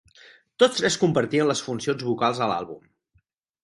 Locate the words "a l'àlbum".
2.47-2.87